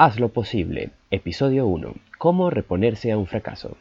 [0.00, 1.92] Haz lo posible, episodio 1.
[2.18, 3.76] ¿Cómo reponerse a un fracaso?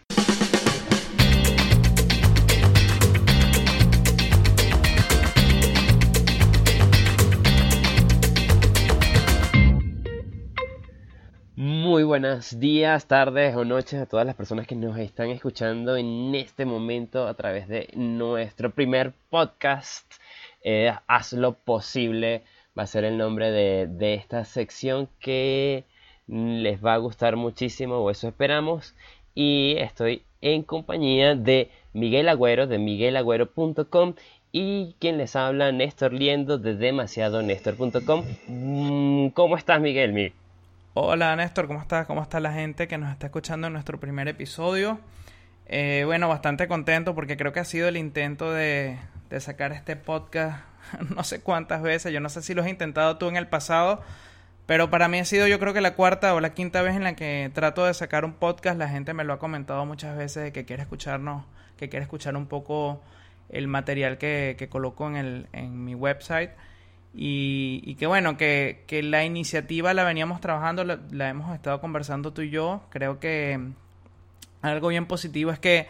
[11.55, 16.33] Muy buenos días, tardes o noches a todas las personas que nos están escuchando en
[16.33, 20.11] este momento a través de nuestro primer podcast.
[20.63, 22.41] Eh, haz lo posible
[22.75, 25.85] va a ser el nombre de, de esta sección que
[26.27, 28.95] les va a gustar muchísimo, o eso esperamos.
[29.33, 34.13] Y estoy en compañía de Miguel Agüero, de miguelagüero.com
[34.51, 38.23] y quien les habla, Néstor Liendo, de demasiadonestor.com.
[38.47, 40.33] Mm, ¿Cómo estás, Miguel?
[40.93, 42.07] Hola, Néstor, ¿cómo estás?
[42.07, 44.99] ¿Cómo está la gente que nos está escuchando en nuestro primer episodio?
[45.67, 48.97] Eh, bueno, bastante contento porque creo que ha sido el intento de,
[49.29, 50.63] de sacar este podcast
[51.15, 52.13] no sé cuántas veces.
[52.13, 54.01] Yo no sé si lo has intentado tú en el pasado
[54.67, 57.05] pero para mí ha sido yo creo que la cuarta o la quinta vez en
[57.05, 58.77] la que trato de sacar un podcast.
[58.77, 61.45] La gente me lo ha comentado muchas veces de que quiere escucharnos,
[61.77, 63.01] que quiere escuchar un poco
[63.49, 66.51] el material que, que coloco en, el, en mi website.
[67.15, 72.33] Y, y que bueno, que, que, la iniciativa la veníamos trabajando, la, hemos estado conversando
[72.33, 72.81] tú y yo.
[72.89, 73.59] Creo que
[74.61, 75.87] algo bien positivo es que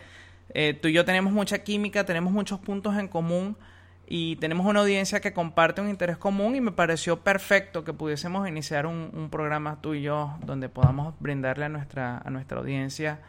[0.54, 3.58] eh, tú y yo tenemos mucha química, tenemos muchos puntos en común
[4.08, 8.48] y tenemos una audiencia que comparte un interés común y me pareció perfecto que pudiésemos
[8.48, 13.20] iniciar un, programa tú y yo donde podamos brindarle a nuestra, a nuestra audiencia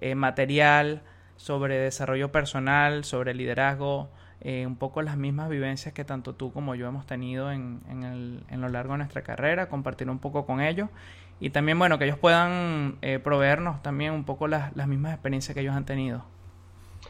[0.00, 1.02] eh, material
[1.36, 4.08] sobre desarrollo personal, sobre liderazgo,
[4.40, 8.02] eh, un poco las mismas vivencias que tanto tú como yo hemos tenido en, en,
[8.02, 10.88] el, en lo largo de nuestra carrera, compartir un poco con ellos
[11.40, 15.54] y también, bueno, que ellos puedan eh, proveernos también un poco las, las mismas experiencias
[15.54, 16.24] que ellos han tenido.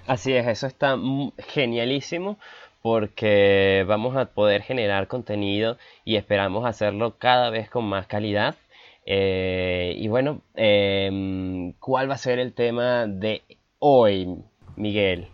[0.06, 0.96] Así es, eso está
[1.38, 2.38] genialísimo
[2.82, 8.56] porque vamos a poder generar contenido y esperamos hacerlo cada vez con más calidad.
[9.06, 13.42] Eh, y bueno, em, ¿cuál va a ser el tema de
[13.78, 14.36] hoy,
[14.76, 15.28] Miguel?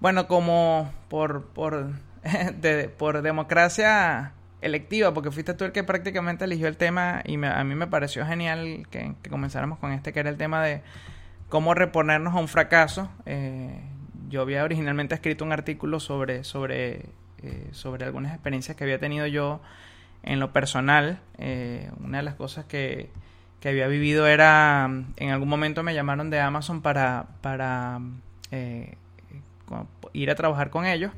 [0.00, 1.92] Bueno, como por, por,
[2.98, 4.32] por democracia
[4.62, 8.24] electiva, porque fuiste tú el que prácticamente eligió el tema y a mí me pareció
[8.24, 10.82] genial que, comenzáramos con este, que era el tema de
[11.48, 13.10] cómo reponernos a un fracaso.
[13.26, 13.80] Eh,
[14.32, 17.04] yo había originalmente escrito un artículo sobre, sobre,
[17.42, 19.60] eh, sobre algunas experiencias que había tenido yo
[20.22, 21.20] en lo personal.
[21.36, 23.10] Eh, una de las cosas que,
[23.60, 28.00] que, había vivido era, en algún momento me llamaron de Amazon para, para
[28.50, 28.96] eh,
[30.14, 31.12] ir a trabajar con ellos.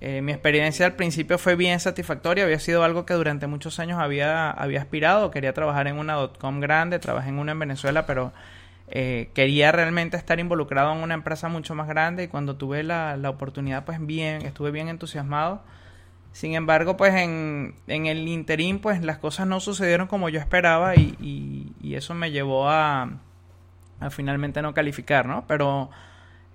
[0.00, 4.50] mi experiencia al principio fue bien satisfactoria, había sido algo que durante muchos años había,
[4.50, 8.32] había aspirado, quería trabajar en una .com grande, trabajé en una en Venezuela, pero
[8.88, 13.16] eh, quería realmente estar involucrado en una empresa mucho más grande y cuando tuve la,
[13.16, 15.62] la oportunidad, pues bien, estuve bien entusiasmado.
[16.32, 20.96] Sin embargo, pues en, en, el interín, pues las cosas no sucedieron como yo esperaba
[20.96, 23.20] y, eso me llevó a,
[24.00, 25.46] a, finalmente no calificar, ¿no?
[25.46, 25.90] Pero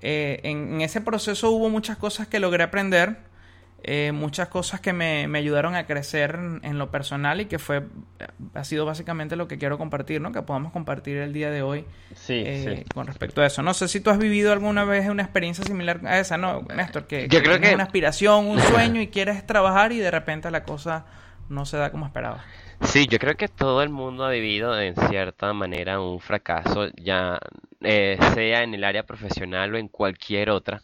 [0.01, 3.28] eh, en, ese proceso hubo muchas cosas que logré aprender
[3.83, 7.83] eh, muchas cosas que me, me, ayudaron a crecer en, lo personal y que fue
[8.53, 10.31] ha sido básicamente lo que quiero compartir, ¿no?
[10.31, 11.85] Que podamos compartir el día de hoy
[12.27, 13.61] eh, con respecto a eso.
[13.63, 17.07] No sé si tú has vivido alguna vez una experiencia similar a esa, ¿no, Néstor?
[17.07, 20.63] Que, Yo creo que una aspiración, un sueño y quieres trabajar y de repente la
[20.63, 21.05] cosa
[21.47, 22.43] no se da como esperaba.
[22.81, 27.39] Sí, yo creo que todo el mundo ha vivido en cierta manera un fracaso, ya
[27.81, 30.81] eh, sea en el área profesional o en cualquier otra,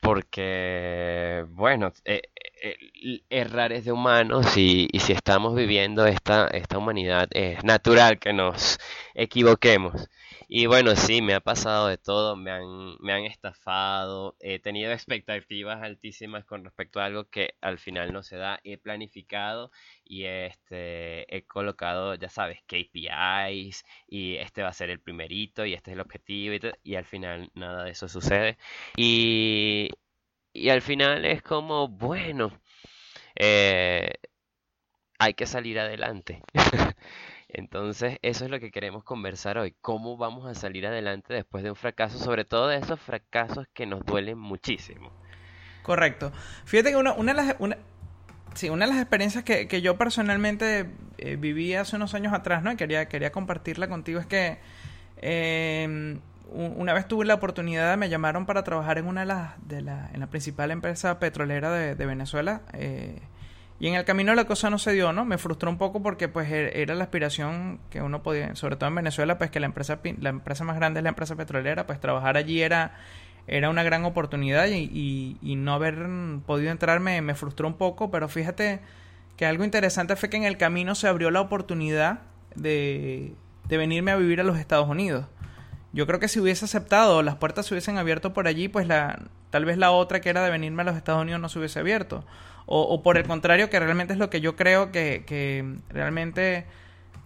[0.00, 2.22] porque, bueno, eh,
[2.62, 8.18] eh, errar es de humanos y, y, si estamos viviendo esta, esta humanidad es natural
[8.18, 8.78] que nos
[9.14, 10.08] equivoquemos.
[10.48, 14.92] Y bueno, sí, me ha pasado de todo, me han, me han estafado, he tenido
[14.92, 19.70] expectativas altísimas con respecto a algo que al final no se da, he planificado
[20.04, 25.74] y este, he colocado, ya sabes, KPIs y este va a ser el primerito y
[25.74, 26.60] este es el objetivo y,
[26.92, 28.58] y al final nada de eso sucede.
[28.96, 29.90] Y,
[30.52, 32.52] y al final es como, bueno,
[33.36, 34.10] eh,
[35.18, 36.42] hay que salir adelante.
[37.54, 39.74] Entonces, eso es lo que queremos conversar hoy.
[39.80, 42.18] ¿Cómo vamos a salir adelante después de un fracaso?
[42.18, 45.10] Sobre todo de esos fracasos que nos duelen muchísimo.
[45.82, 46.32] Correcto.
[46.64, 47.56] Fíjate que una, una de las...
[47.60, 47.78] Una...
[48.54, 52.62] Sí, una de las experiencias que, que yo personalmente eh, viví hace unos años atrás,
[52.62, 52.70] ¿no?
[52.70, 54.58] Y quería, quería compartirla contigo, es que
[55.16, 56.18] eh,
[56.52, 60.08] una vez tuve la oportunidad, me llamaron para trabajar en una de las, de la,
[60.12, 62.62] en la principal empresa petrolera de, de Venezuela.
[62.74, 63.22] Eh,
[63.84, 65.26] y en el camino la cosa no se dio, ¿no?
[65.26, 68.88] Me frustró un poco porque pues e-, era la aspiración que uno podía, sobre todo
[68.88, 72.00] en Venezuela, pues que la empresa, la empresa más grande es la empresa petrolera, pues
[72.00, 72.96] trabajar allí era,
[73.46, 75.98] era una gran oportunidad y, y, no haber
[76.46, 78.80] podido entrar me, me, frustró un poco, pero fíjate
[79.36, 82.20] que algo interesante fue que en el camino se abrió la oportunidad
[82.54, 83.34] de,
[83.68, 85.26] de venirme a vivir a los Estados Unidos.
[85.92, 89.26] Yo creo que si hubiese aceptado, las puertas se hubiesen abierto por allí, pues la,
[89.50, 91.80] tal vez la otra que era de venirme a los Estados Unidos no se hubiese
[91.80, 92.24] abierto.
[92.66, 96.66] O, o por el contrario, que realmente es lo que yo creo que, que realmente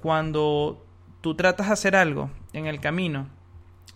[0.01, 0.85] cuando
[1.21, 3.29] tú tratas de hacer algo en el camino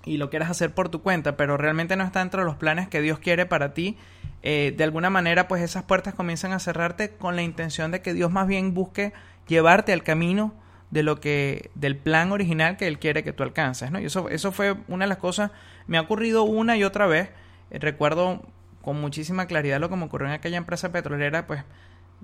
[0.05, 2.89] y lo quieres hacer por tu cuenta, pero realmente no está dentro de los planes
[2.89, 3.97] que Dios quiere para ti,
[4.43, 8.13] eh, de alguna manera pues esas puertas comienzan a cerrarte con la intención de que
[8.15, 9.13] Dios más bien busque
[9.47, 10.55] llevarte al camino
[10.91, 14.01] de lo que del plan original que él quiere que tú alcances, ¿no?
[14.01, 15.53] Y eso eso fue una de las cosas
[15.87, 17.31] me ha ocurrido una y otra vez.
[17.71, 18.43] Recuerdo
[18.83, 21.65] con muchísima claridad lo que me ocurrió en aquella empresa petrolera, pues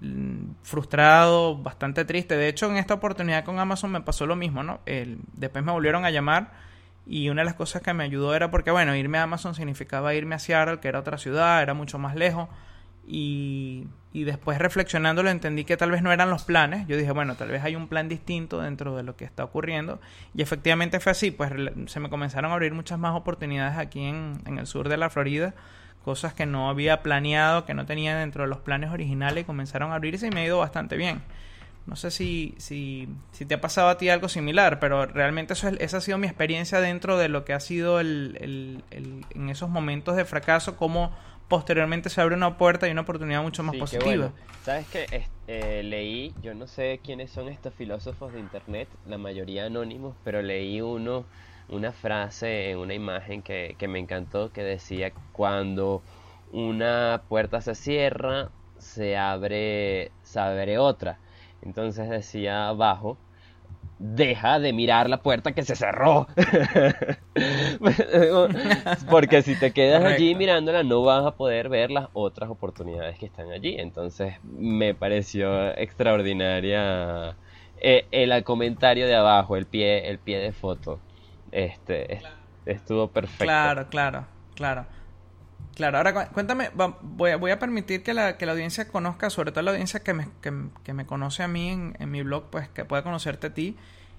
[0.00, 2.37] mm, frustrado, bastante triste.
[2.37, 4.81] De hecho, en esta oportunidad con Amazon me pasó lo mismo, ¿no?
[4.87, 6.52] El, después me volvieron a llamar
[7.08, 10.14] y una de las cosas que me ayudó era porque, bueno, irme a Amazon significaba
[10.14, 12.49] irme a Seattle, que era otra ciudad, era mucho más lejos.
[13.06, 16.87] Y, y después reflexionándolo entendí que tal vez no eran los planes.
[16.87, 20.02] Yo dije, bueno, tal vez hay un plan distinto dentro de lo que está ocurriendo.
[20.34, 21.50] Y efectivamente fue así, pues
[21.87, 25.08] se me comenzaron a abrir muchas más oportunidades aquí en, en el sur de la
[25.08, 25.54] Florida.
[26.08, 29.96] Cosas que no había planeado, que no tenía dentro de los planes originales comenzaron a
[29.96, 31.20] abrirse y me ha ido bastante bien.
[31.84, 35.69] No sé si, si, si te ha pasado a ti algo similar, pero realmente eso
[35.69, 39.26] es, esa ha sido mi experiencia dentro de lo que ha sido el, el, el,
[39.34, 41.14] en esos momentos de fracaso, cómo
[41.46, 44.28] posteriormente se abre una puerta y una oportunidad mucho más Sí, qué positiva.
[44.28, 44.32] bueno.
[44.64, 45.26] ¿Sabes qué?
[45.46, 50.40] Eh, leí, yo no sé quiénes son estos filósofos de internet, la mayoría anónimos, pero
[50.40, 51.26] leí uno,
[51.68, 56.02] una frase en una imagen que, que me encantó que decía, cuando
[56.52, 61.18] una puerta se cierra, se abre, se abre otra.
[61.62, 63.18] Entonces decía abajo,
[63.98, 66.26] deja de mirar la puerta que se cerró.
[69.10, 73.26] Porque si te quedas allí mirándola no vas a poder ver las otras oportunidades que
[73.26, 73.76] están allí.
[73.78, 77.36] Entonces me pareció extraordinaria
[77.80, 81.00] eh, el comentario de abajo, el pie, el pie de foto.
[81.52, 82.24] Este es-
[82.66, 83.44] estuvo perfecto.
[83.44, 84.86] Claro, claro, claro.
[85.74, 86.70] Claro, ahora cu- cuéntame,
[87.02, 90.00] voy a, voy a permitir que la, que la audiencia conozca, sobre todo la audiencia
[90.00, 90.52] que me, que,
[90.82, 93.76] que me conoce a mí en, en mi blog, pues que pueda conocerte a ti.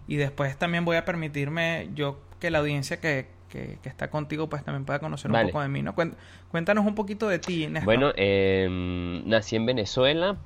[0.07, 4.47] Y después también voy a permitirme yo que la audiencia que, que, que está contigo,
[4.47, 5.47] pues también pueda conocer un Vale.
[5.47, 5.93] poco de mí, ¿no?
[5.93, 7.85] Cuéntanos un poquito de ti, Néstor.
[7.85, 10.37] Bueno, em, nací en Venezuela,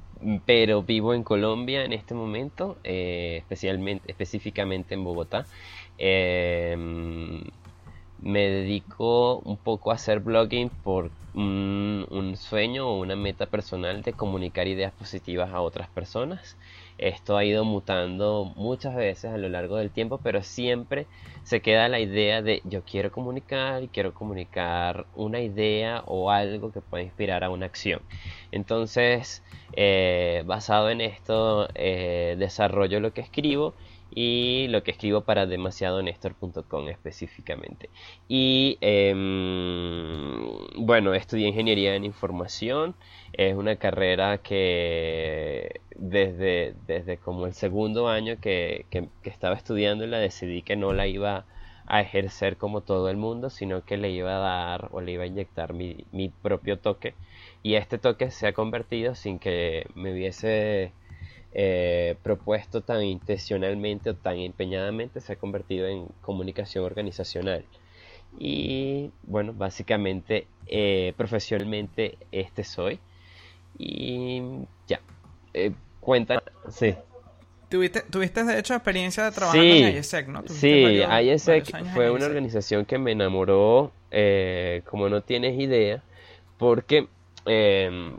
[0.46, 5.46] pero vivo en Colombia en este momento, eh, especialmente, específicamente en Bogotá.
[5.98, 7.44] Em,
[8.22, 14.02] me dedico un poco a hacer blogging por un, un sueño o una meta personal
[14.02, 16.56] de comunicar ideas positivas a otras personas.
[16.98, 21.08] Esto ha ido mutando muchas veces a lo largo del tiempo, pero siempre
[21.44, 26.72] se queda la idea de yo quiero comunicar y quiero comunicar una idea o algo
[26.72, 28.02] que pueda inspirar a una acción.
[28.52, 29.44] Entonces,
[29.74, 33.76] eh, basado en esto, eh, desarrollo lo que escribo
[34.16, 37.90] y lo que escribo para demasiadonestor.com específicamente.
[38.28, 40.42] Y em,
[40.78, 42.96] bueno, estudié ingeniería en información.
[43.34, 50.06] Es una carrera que desde, desde como el segundo año que, que, que estaba estudiando
[50.08, 51.46] la decidí que no la iba
[51.86, 55.24] a ejercer como todo el mundo, sino que le iba a dar o le iba
[55.24, 57.16] a inyectar mi, mi propio toque.
[57.62, 60.94] Y este toque se ha convertido sin que me hubiese
[61.54, 67.64] eh, propuesto tan intencionalmente o tan empeñadamente, se ha convertido en comunicación organizacional.
[68.40, 73.00] Y bueno, básicamente, eh, profesionalmente, este soy.
[73.78, 74.42] Y
[74.88, 75.00] ya,
[75.54, 76.96] eh, cuenta, sí.
[77.70, 80.44] Tuviste, tuviste de hecho experiencia de trabajando Sí, en IESEC, ¿no?
[80.48, 82.30] Sí, varios- IESEC fue una IESEC.
[82.30, 86.04] organización que me enamoró, eh, como no tienes idea,
[86.58, 87.08] porque
[87.48, 88.12] eh,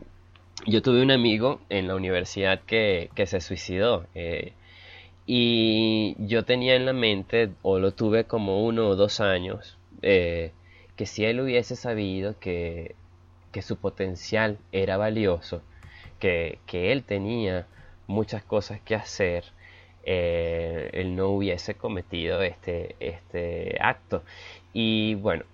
[0.67, 4.07] yo tuve un amigo en la universidad que, que se suicidó.
[4.15, 4.53] eh,
[5.27, 10.53] y yo tenía en la mente, o lo tuve como uno o dos años, eh,
[10.97, 12.95] que si él hubiese sabido que,
[13.53, 15.63] que su potencial era valioso,
[16.21, 17.67] que, que él tenía
[18.07, 19.45] muchas cosas que hacer,
[20.05, 24.23] eh, él no hubiese cometido este, este acto.
[24.75, 25.45] Y bueno,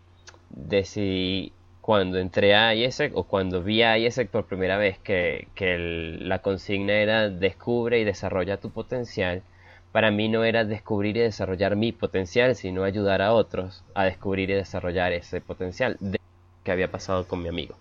[0.50, 1.52] decidí
[1.90, 6.28] cuando entré a IESEC o cuando vi a IESEC por primera vez que, que el-
[6.28, 9.42] la consigna era descubre y desarrolla tu potencial,
[9.90, 14.50] para mí no era descubrir y desarrollar mi potencial, sino ayudar a otros a descubrir
[14.50, 16.20] y desarrollar ese potencial de
[16.62, 17.75] que había pasado con mi amigo.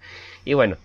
[0.43, 0.77] Y bueno,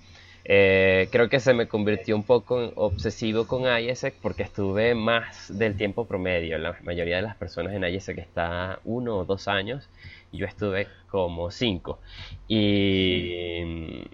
[0.45, 5.76] eh, creo que se me convirtió un poco obsesivo con IESEC porque estuve más del
[5.78, 6.59] tiempo promedio.
[6.59, 9.88] La mayoría de las personas en IESEC está uno o dos años
[10.37, 12.00] yo estuve como cinco.
[12.49, 14.05] Y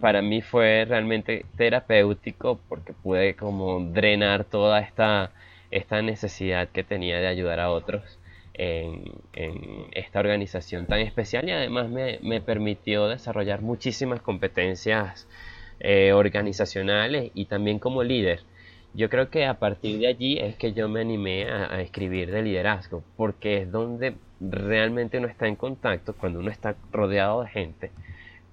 [0.00, 5.32] para mí fue realmente terapéutico porque pude como drenar toda esta
[5.72, 8.18] esta necesidad que tenía de ayudar a otros
[8.54, 9.02] en,
[9.92, 15.26] esta organización tan especial y además me, permitió desarrollar muchísimas competencias
[15.80, 18.40] eh, organizacionales y también como líder.
[18.94, 22.42] Yo creo que a partir de allí es que yo me animé a, escribir de
[22.42, 24.14] liderazgo, porque es donde
[24.50, 27.90] realmente uno está en contacto, cuando uno está rodeado de gente,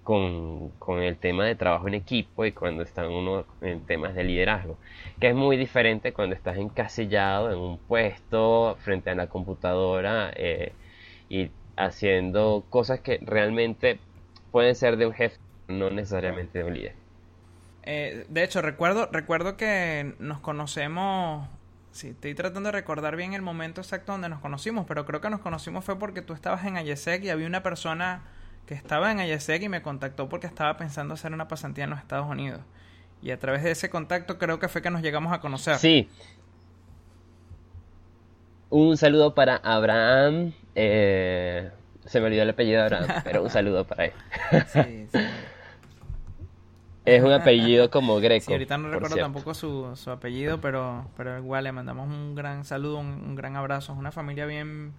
[0.03, 4.23] con, con, el tema de trabajo en equipo y cuando está uno en temas de
[4.23, 4.77] liderazgo,
[5.19, 10.73] que es muy diferente cuando estás encasillado en un puesto frente a la computadora eh,
[11.29, 13.99] y haciendo cosas que realmente
[14.51, 16.93] pueden ser de un jefe, no necesariamente de un líder.
[17.83, 21.47] Eh, de hecho, recuerdo, recuerdo que nos conocemos.
[21.99, 25.29] Sí, estoy tratando de recordar bien el momento exacto donde nos conocimos, pero creo que
[25.29, 28.21] nos conocimos fue porque tú estabas en Ayesec y había una persona
[28.67, 31.99] que estaba en Ayesec y me contactó porque estaba pensando hacer una pasantía en los
[31.99, 32.61] Estados Unidos.
[33.21, 35.75] Y a través de ese contacto creo que fue que nos llegamos a conocer.
[35.75, 36.07] Sí.
[38.69, 40.53] Un saludo para Abraham.
[40.75, 41.69] Eh,
[42.05, 44.13] se me olvidó el apellido de Abraham, pero un saludo para él.
[44.71, 45.19] sí, sí.
[47.15, 48.45] Es un apellido como greco.
[48.45, 52.65] Sí, ahorita no recuerdo tampoco su, su, apellido, pero, pero igual le mandamos un gran
[52.65, 53.93] saludo, un, gran abrazo.
[53.93, 54.93] Es una familia bien,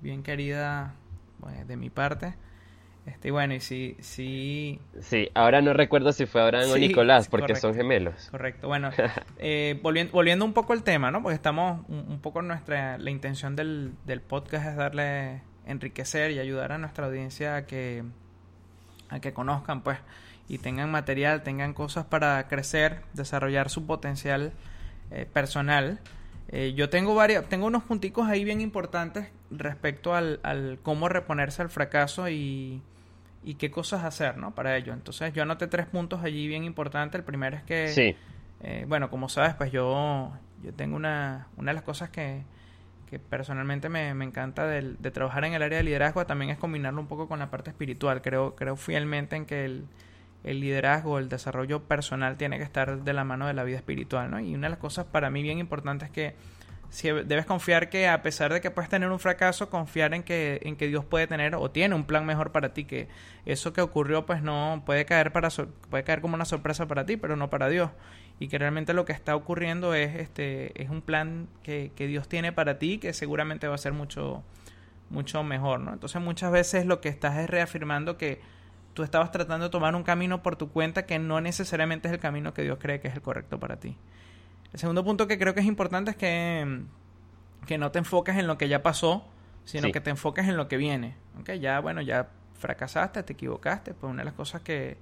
[0.00, 0.94] bien querida
[1.40, 2.34] pues, de mi parte.
[3.06, 4.80] Este, y bueno, y sí, sí.
[5.00, 8.28] Sí, ahora no recuerdo si fue Abraham o Nicolás, porque son gemelos.
[8.30, 8.66] Correcto.
[8.66, 8.90] Bueno,
[9.38, 11.22] eh, volviendo, volviendo un poco al tema, ¿no?
[11.22, 12.98] Porque estamos un, un, poco nuestra.
[12.98, 18.04] La intención del, del podcast es darle, enriquecer y ayudar a nuestra audiencia a que,
[19.08, 19.98] a que conozcan, pues
[20.48, 24.52] y tengan material, tengan cosas para crecer, desarrollar su potencial
[25.10, 26.00] eh, personal.
[26.48, 31.62] Eh, yo tengo varios, tengo unos punticos ahí bien importantes respecto al, al cómo reponerse
[31.62, 32.80] al fracaso y,
[33.44, 34.54] y, qué cosas hacer, ¿no?
[34.54, 34.92] Para ello.
[34.92, 37.18] Entonces yo anoté tres puntos allí bien importantes.
[37.18, 38.16] El primero es que, sí.
[38.62, 42.42] Eh, bueno, como sabes, pues yo, yo tengo una, una de las cosas que,
[43.10, 46.58] que personalmente me, me encanta de, de, trabajar en el área de liderazgo también es
[46.58, 48.22] combinarlo un poco con la parte espiritual.
[48.22, 49.86] Creo, creo fielmente en que el,
[50.44, 54.30] el liderazgo, el desarrollo personal tiene que estar de la mano de la vida espiritual,
[54.30, 54.40] ¿no?
[54.40, 56.34] Y una de las cosas para mí bien importantes es que
[56.88, 60.60] si debes confiar que a pesar de que puedes tener un fracaso, confiar en que,
[60.62, 63.08] en que Dios puede tener o tiene un plan mejor para ti, que
[63.44, 65.48] eso que ocurrió pues no puede caer para
[65.90, 67.90] puede caer como una sorpresa para ti, pero no para Dios.
[68.38, 72.28] Y que realmente lo que está ocurriendo es este es un plan que, que Dios
[72.28, 74.44] tiene para ti que seguramente va a ser mucho
[75.10, 75.92] mucho mejor, ¿no?
[75.92, 78.40] Entonces muchas veces lo que estás es reafirmando que
[78.96, 82.18] tú estabas tratando de tomar un camino por tu cuenta que no necesariamente es el
[82.18, 83.94] camino que Dios cree que es el correcto para ti.
[84.72, 86.80] El segundo punto que creo que es importante es que,
[87.66, 89.26] que no te enfoques en lo que ya pasó,
[89.66, 91.14] sino que te enfoques en lo que viene.
[91.38, 91.60] ¿okay?
[91.60, 94.96] Ya, bueno, ya fracasaste, te equivocaste, pues una de las cosas que,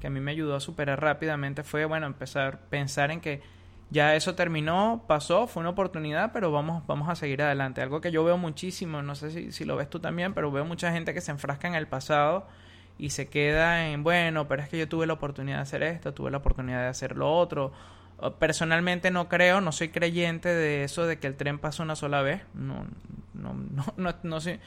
[0.00, 3.42] que a mí me ayudó a superar rápidamente fue, bueno, empezar a pensar en que
[3.90, 7.80] ya eso terminó, pasó, fue una oportunidad, pero vamos, vamos a seguir adelante.
[7.80, 10.64] Algo que yo veo muchísimo, no sé si, si lo ves tú también, pero veo
[10.64, 12.48] mucha gente que se enfrasca en el pasado
[12.98, 16.14] y se queda en, bueno, pero es que yo tuve la oportunidad de hacer esto,
[16.14, 17.72] tuve la oportunidad de hacer lo otro.
[18.38, 22.22] Personalmente no creo, no soy creyente de eso de que el tren pasa una sola
[22.22, 22.42] vez.
[22.54, 22.86] No,
[23.34, 24.60] no, no, no, no sé.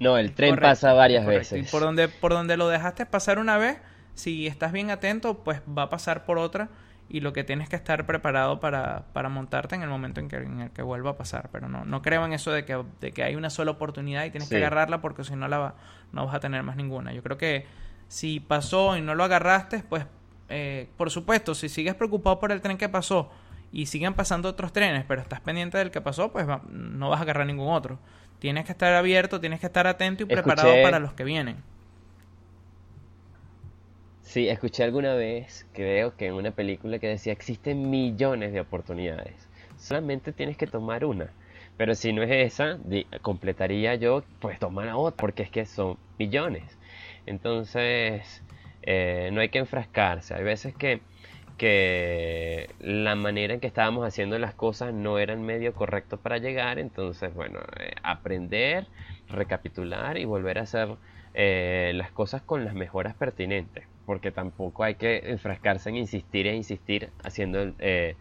[0.00, 1.66] No, el tren pasa varias veces.
[1.66, 3.78] Y por donde, por donde lo dejaste pasar una vez,
[4.14, 6.68] si estás bien atento, pues va a pasar por otra
[7.08, 10.36] y lo que tienes que estar preparado para, para montarte en el momento en, que,
[10.36, 11.48] en el que vuelva a pasar.
[11.52, 14.30] Pero no, no creo en eso de que, de que hay una sola oportunidad y
[14.30, 15.74] tienes que agarrarla porque si no la va,
[16.12, 17.12] no vas a tener más ninguna.
[17.12, 17.66] Yo creo que
[18.08, 20.06] si pasó y no lo agarraste, pues
[20.48, 23.30] eh, por supuesto, si sigues preocupado por el tren que pasó
[23.72, 27.22] y siguen pasando otros trenes, pero estás pendiente del que pasó, pues no vas a
[27.22, 27.98] agarrar ningún otro.
[28.38, 31.56] Tienes que estar abierto, tienes que estar atento y preparado para los que vienen.
[34.34, 39.48] Sí, escuché alguna vez, creo que en una película que decía existen millones de oportunidades.
[39.76, 41.30] Solamente tienes que tomar una.
[41.76, 42.80] Pero si no es esa,
[43.22, 46.64] completaría yo, pues toma la otra, porque es que son millones.
[47.26, 48.42] Entonces,
[48.82, 50.34] eh, no hay que enfrascarse.
[50.34, 51.00] Hay veces que,
[51.56, 56.38] que la manera en que estábamos haciendo las cosas no era el medio correcto para
[56.38, 56.80] llegar.
[56.80, 58.88] Entonces, bueno, eh, aprender,
[59.28, 60.88] recapitular y volver a hacer
[61.34, 66.54] eh, las cosas con las mejoras pertinentes porque tampoco hay que enfrascarse en insistir e
[66.54, 68.16] insistir haciendo eh,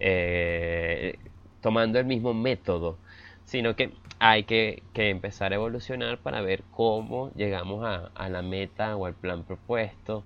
[0.00, 1.18] eh,
[1.60, 2.98] tomando el mismo método
[3.44, 9.06] sino que hay que, empezar a evolucionar para ver cómo llegamos a, la meta o
[9.06, 10.24] al plan propuesto.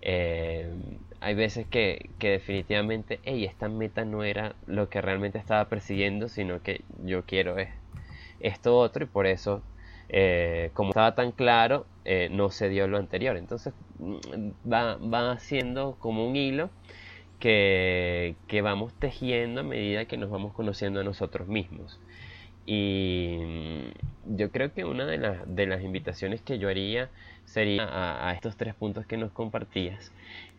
[0.00, 0.72] Eh,
[1.20, 6.28] hay veces que, que definitivamente hey, esta meta no era lo que realmente estaba persiguiendo
[6.28, 7.56] sino que yo quiero
[8.40, 9.62] esto otro y por eso
[10.12, 11.86] eh, como estaba tan claro,
[12.30, 13.36] no se dio lo anterior.
[13.36, 13.72] Entonces,
[14.70, 16.70] va, va siendo como un hilo
[17.42, 21.98] que, vamos tejiendo a medida que nos vamos conociendo a nosotros mismos.
[22.64, 23.38] Y
[24.24, 27.10] yo creo que una de, las de las invitaciones que yo haría
[27.44, 27.88] sería
[28.28, 30.12] a, estos tres puntos que nos compartías,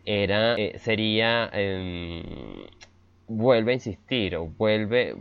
[0.04, 2.22] era, eh, sería, em,
[3.28, 5.16] vuelve a insistir o vuelve,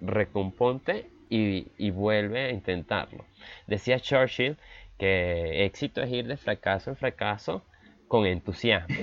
[0.00, 3.24] recomponte y, vuelve a intentarlo.
[3.66, 4.58] Decía Churchill
[4.98, 7.64] que éxito es ir de fracaso en fracaso
[8.08, 8.96] con entusiasmo.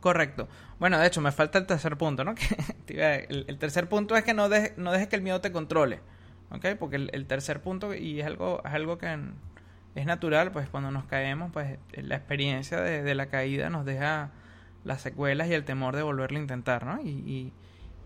[0.00, 0.48] Correcto.
[0.78, 2.34] Bueno, de hecho, me falta el tercer punto, ¿no?
[2.88, 6.00] el, el, tercer punto es que no, dejes no dejes que el miedo te controle.
[6.52, 6.66] ¿Ok?
[6.78, 9.18] Porque el, tercer punto, y es algo, es algo que
[9.94, 14.30] es natural, pues cuando nos caemos, pues la experiencia de, la caída nos deja
[14.84, 17.00] las secuelas y el temor de volverlo a intentar, ¿no?
[17.02, 17.52] Y,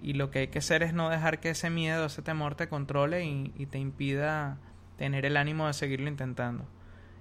[0.02, 3.24] lo que hay que hacer es no dejar que ese miedo, ese temor te controle
[3.24, 4.58] y, y te impida
[4.96, 6.66] tener el ánimo de seguirlo intentando.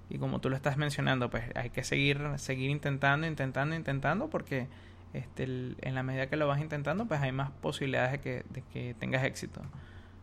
[0.08, 4.68] Y como tú lo estás mencionando, pues hay que seguir, seguir intentando, intentando, intentando, porque
[5.12, 8.62] este, en la medida que lo vas intentando, pues hay más posibilidades de que, de
[8.72, 9.62] que tengas éxito.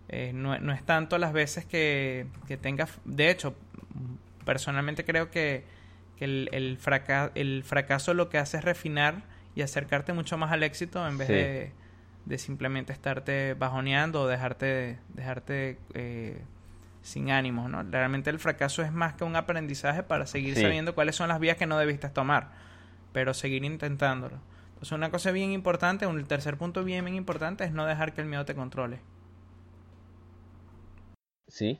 [0.09, 2.99] Eh, no, no, es tanto las veces que, que tengas...
[3.03, 3.55] De hecho,
[4.45, 5.65] personalmente creo que,
[6.17, 6.77] que el, el,
[7.35, 9.23] el, fracaso lo que hace es refinar
[9.55, 11.71] y acercarte mucho más al éxito en vez de,
[12.25, 16.41] de, simplemente estarte bajoneando o dejarte, dejarte eh,
[17.01, 17.69] sin ánimos.
[17.69, 17.83] ¿no?
[17.83, 21.57] Realmente el fracaso es más que un aprendizaje para seguir sabiendo cuáles son las vías
[21.57, 22.51] que no debiste tomar,
[23.11, 24.39] pero seguir intentándolo.
[24.69, 28.21] Entonces una cosa bien importante, un tercer punto bien, bien importante es no dejar que
[28.21, 28.99] el miedo te controle.
[31.47, 31.79] Sí.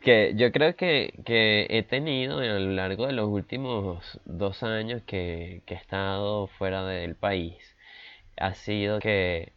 [0.00, 5.02] Que yo creo que, que he tenido a lo largo de los últimos dos años
[5.06, 7.69] que, que he estado fuera del país,
[8.40, 9.52] ha sido que,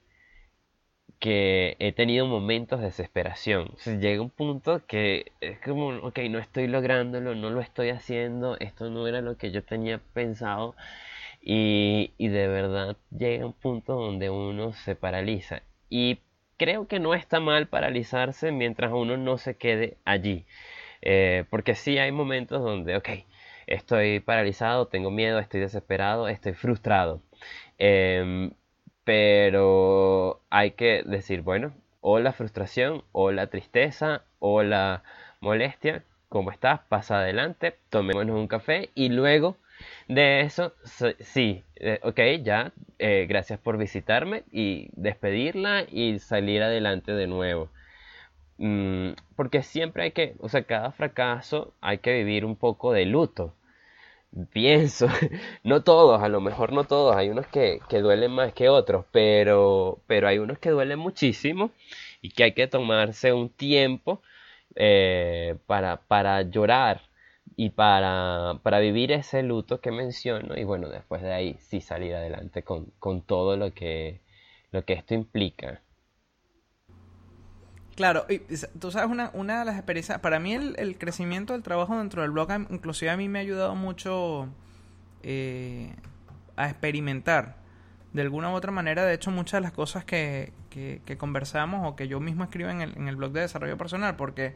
[1.19, 3.69] que he tenido momentos de desesperación.
[3.99, 8.89] llega un punto que es como, ok, no estoy lográndolo, no lo estoy haciendo, esto
[8.89, 10.75] no era lo que yo tenía pensado.
[11.41, 15.63] Y, y de verdad llega un punto donde uno se paraliza.
[15.89, 16.19] Y
[16.57, 20.45] creo que no está mal paralizarse mientras uno no se quede allí.
[21.01, 23.09] Eh, porque sí hay momentos donde, ok,
[23.67, 27.21] estoy paralizado, tengo miedo, estoy desesperado, estoy frustrado.
[27.77, 28.51] Em,
[29.03, 35.03] pero hay que decir, bueno, o la frustración, o la tristeza, o la
[35.41, 36.81] molestia, ¿cómo estás?
[36.89, 39.57] Pasa adelante, tomémonos un café y luego
[40.07, 40.73] de eso,
[41.19, 47.69] sí, eh, ok, ya, eh, gracias por visitarme y despedirla y salir adelante de nuevo.
[48.57, 53.05] Mm, porque siempre hay que, o sea, cada fracaso hay que vivir un poco de
[53.05, 53.53] luto.
[54.51, 55.07] Pienso,
[55.63, 59.05] no todos, a lo mejor no todos, hay unos que, que duelen más que otros,
[59.11, 61.71] pero, pero hay unos que duelen muchísimo
[62.21, 64.21] y que hay que tomarse un tiempo
[64.75, 67.01] eh, para, para llorar
[67.55, 72.15] y para, para, vivir ese luto que menciono y bueno, después de ahí sí salir
[72.15, 74.21] adelante con, con todo lo que,
[74.71, 75.82] lo que esto implica.
[77.95, 78.39] Claro, y
[78.79, 82.23] tú sabes, una, una de las experiencias, para mí el, el, crecimiento del trabajo dentro
[82.23, 84.49] del blog, inclusive a mí me ha ayudado mucho
[85.21, 85.93] eh,
[86.55, 87.57] a experimentar.
[88.13, 91.95] De alguna u otra manera, de hecho, muchas de las cosas que, que, conversamos o
[91.95, 94.55] que yo mismo escribo en el, en el blog de desarrollo personal, porque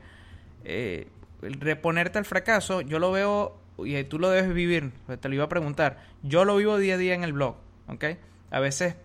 [0.64, 1.08] eh,
[1.42, 5.50] reponerte al fracaso, yo lo veo, y tú lo debes vivir, te lo iba a
[5.50, 7.56] preguntar, yo lo vivo día a día en el blog,
[7.88, 8.06] ¿ok?
[8.50, 8.96] A veces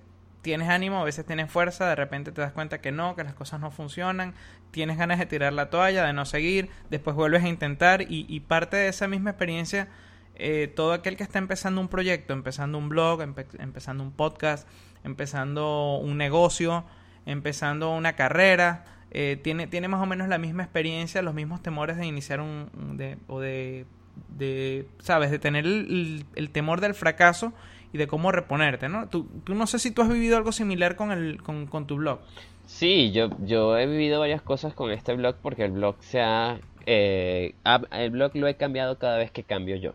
[0.43, 3.35] tienes ánimo, a veces tienes fuerza, de repente te das cuenta que no, que las
[3.35, 4.35] cosas no funcionan,
[4.71, 8.77] tienes ganas de tirar la toalla, de no seguir, después vuelves a intentar y, parte
[8.77, 9.89] de esa misma experiencia,
[10.35, 14.69] eh, todo aquel que está empezando un proyecto, empezando un blog, empezando un podcast,
[15.05, 16.85] empezando un negocio,
[17.25, 21.97] empezando una carrera, eh, tiene, tiene más o menos la misma experiencia, los mismos temores
[21.97, 22.97] de iniciar un...
[22.97, 23.87] De, o de,
[24.29, 25.31] de, ¿sabes?
[25.31, 27.53] De tener el, temor del fracaso
[27.93, 29.09] y de cómo reponerte, ¿no?
[29.09, 32.21] Tú, no sé si tú has vivido algo similar con, el, con, tu blog.
[32.67, 36.59] Sí, yo, yo he vivido varias cosas con este blog porque el blog se ha,
[36.87, 37.55] eh,
[37.91, 39.95] el blog lo he cambiado cada vez que cambio yo.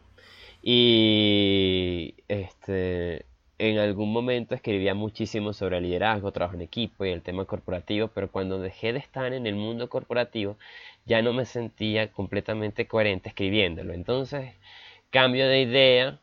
[0.62, 3.26] Y este
[3.60, 8.30] en algún momento escribía muchísimo sobre liderazgo, trabajo en equipo y el tema corporativo, pero
[8.30, 10.58] cuando dejé de estar en el mundo corporativo
[11.06, 13.94] ya no me sentía completamente coherente escribiéndolo.
[13.94, 14.54] Entonces
[15.10, 16.20] cambio de idea,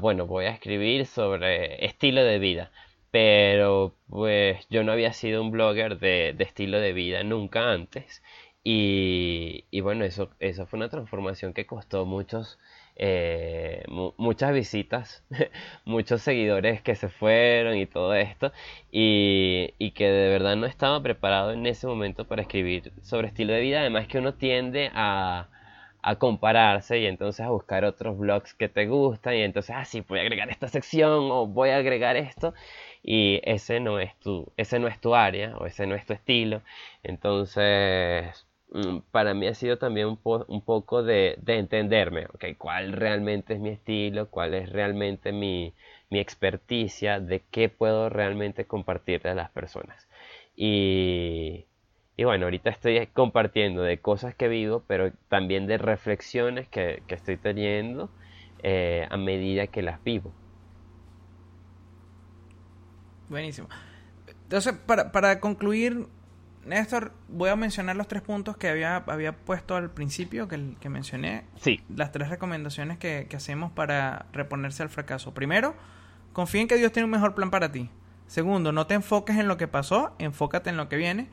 [0.00, 2.70] bueno, voy a escribir sobre estilo de vida,
[3.10, 8.22] pero pues yo no había sido un blogger de, estilo de vida nunca antes.
[8.64, 12.58] Y, y bueno, eso, eso fue una transformación que costó muchos
[12.96, 13.84] eh,
[14.16, 15.22] muchas visitas,
[15.84, 18.52] muchos seguidores que se fueron y todo esto,
[18.90, 23.52] y, y, que de verdad no estaba preparado en ese momento para escribir sobre estilo
[23.52, 25.48] de vida, además que uno tiende a,
[26.06, 30.02] a compararse y entonces a buscar otros blogs que te gustan y entonces, ah, sí,
[30.02, 32.54] voy a agregar esta sección o voy a agregar esto
[33.02, 36.12] y ese no es tu, ese no es tu área o ese no es tu
[36.12, 36.62] estilo.
[37.02, 43.54] Entonces, mm, para mí ha sido también un, poco de, de, entenderme, okay, cuál realmente
[43.54, 45.74] es mi estilo, cuál es realmente mi,
[46.10, 50.06] mi experticia, de qué puedo realmente compartirle a las personas.
[50.54, 51.66] Y,
[52.16, 57.36] y bueno, ahorita estoy compartiendo de cosas que vivo, pero también de reflexiones que, estoy
[57.36, 58.10] teniendo
[58.62, 60.32] eh, a medida que las vivo.
[63.28, 63.68] Buenísimo.
[64.44, 66.06] Entonces, para, para concluir,
[66.64, 70.88] Néstor, voy a mencionar los tres puntos que había, había puesto al principio, que, que
[70.88, 71.44] mencioné.
[71.56, 71.82] Sí.
[71.94, 75.34] Las tres recomendaciones que, que hacemos para reponerse al fracaso.
[75.34, 75.74] Primero,
[76.32, 77.90] confía en que Dios tiene un mejor plan para ti.
[78.26, 81.28] Segundo, no te enfoques en lo que pasó, enfócate en lo que viene.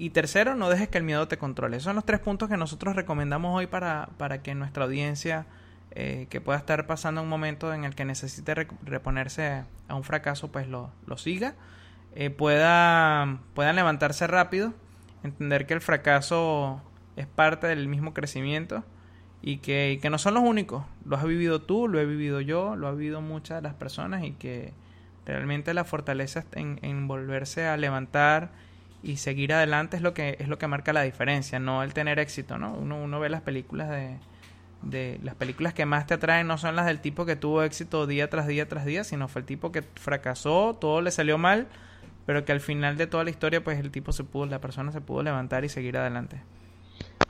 [0.00, 1.76] Y tercero, no dejes que el miedo te controle.
[1.76, 5.44] Esos son los tres puntos que nosotros recomendamos hoy para, para que nuestra audiencia
[5.90, 10.50] eh, que pueda estar pasando un momento en el que necesite reponerse a un fracaso,
[10.50, 11.54] pues lo, lo siga.
[12.14, 14.72] Eh, pueda, puedan levantarse rápido,
[15.22, 16.80] entender que el fracaso
[17.16, 18.82] es parte del mismo crecimiento
[19.42, 20.82] y que, que no son los únicos.
[21.04, 24.24] Lo has vivido tú, lo he vivido yo, lo ha vivido muchas de las personas
[24.24, 24.72] y que
[25.26, 28.69] realmente la fortaleza en, en volverse a levantar
[29.02, 32.18] y seguir adelante es lo que es lo que marca la diferencia, no el tener
[32.18, 32.74] éxito, ¿no?
[32.74, 34.16] Uno, uno ve las películas de,
[34.82, 38.06] de las películas que más te atraen no son las del tipo que tuvo éxito
[38.06, 41.66] día tras día tras día, sino fue el tipo que fracasó, todo le salió mal,
[42.26, 44.92] pero que al final de toda la historia pues el tipo se pudo, la persona
[44.92, 46.40] se pudo levantar y seguir adelante.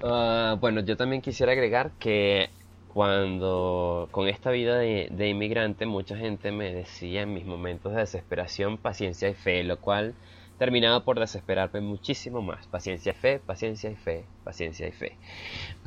[0.02, 2.50] Ah, bueno, yo también quisiera agregar que
[2.92, 8.00] cuando con esta vida de, de, inmigrante mucha gente me decía en mis momentos de
[8.00, 10.14] desesperación paciencia y fe, lo cual
[10.60, 12.66] terminaba por desesperarme muchísimo más.
[12.66, 15.16] Paciencia y fe, paciencia y fe, paciencia y fe.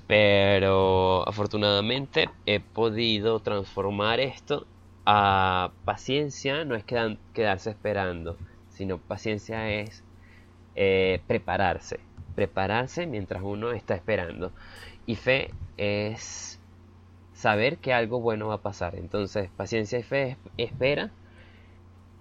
[0.08, 4.66] Pero afortunadamente he podido transformar esto
[5.06, 8.36] a paciencia, no es quedarse esperando,
[8.70, 10.04] sino paciencia es
[10.74, 12.00] eh, prepararse,
[12.34, 14.52] prepararse mientras uno está esperando.
[15.06, 16.60] Y fe es
[17.36, 18.96] saber que algo bueno va a pasar.
[18.96, 21.12] Entonces, paciencia y fe espera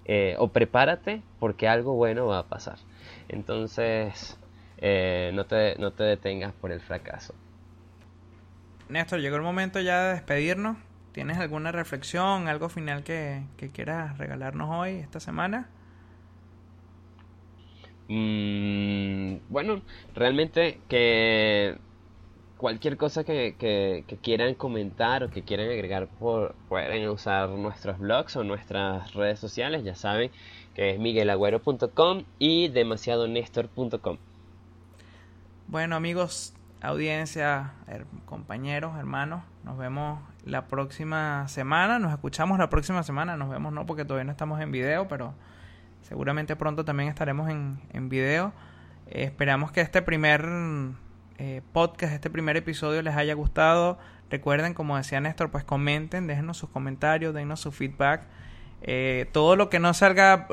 [0.05, 2.79] eh, o prepárate porque algo bueno va a pasar.
[3.29, 4.39] Entonces,
[4.79, 7.35] eh, no, te, no te detengas por el fracaso.
[8.89, 10.77] Néstor, llegó el momento ya de despedirnos.
[11.13, 15.69] ¿Tienes alguna reflexión, algo final que, quieras regalarnos hoy, esta semana?
[18.09, 19.83] Mm, bueno,
[20.15, 21.79] realmente que
[22.63, 28.45] cualquier cosa que, quieran comentar o que quieran agregar por, pueden usar nuestros blogs o
[28.45, 30.31] nuestras redes sociales, ya saben
[30.73, 34.17] que es miguelagüero.com y demasiadonestor.com.
[35.67, 37.73] Bueno amigos, audiencia,
[38.27, 43.87] compañeros, hermanos, nos vemos la próxima semana, nos escuchamos la próxima semana, nos vemos no
[43.87, 45.35] porque todavía no estamos en video, pero
[46.03, 48.53] seguramente pronto también estaremos en, en video.
[49.09, 50.47] esperamos que este primer
[51.39, 53.99] eh, podcast, este primer episodio les haya gustado.
[54.31, 58.27] Recuerden, como decía Néstor, pues comenten, déjenos sus comentarios, denos su feedback.
[58.83, 60.49] Eh, todo lo que no salga,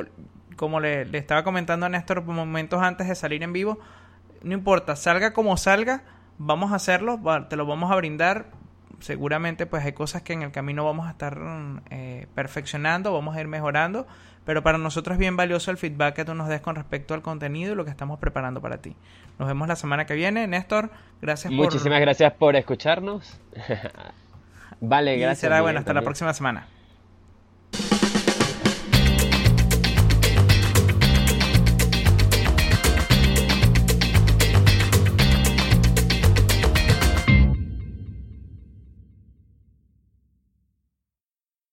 [0.56, 3.80] como le, estaba comentando a Néstor momentos antes de salir en vivo,
[4.44, 6.04] no importa, salga como salga,
[6.38, 8.52] vamos a hacerlo, te lo vamos a brindar.
[9.00, 11.40] Seguramente pues hay cosas que en el camino vamos a estar
[11.90, 14.08] eh, perfeccionando, vamos a ir mejorando,
[14.50, 17.22] pero para nosotros es bien valioso el feedback que tú nos des con respecto al
[17.22, 18.96] contenido y lo que estamos preparando para ti.
[19.38, 20.48] Nos vemos la semana que viene.
[20.48, 20.90] Néstor,
[21.22, 23.40] gracias Muchísimas gracias por escucharnos.
[24.82, 25.42] vale, gracias.
[25.42, 26.66] será bueno, hasta la próxima semana.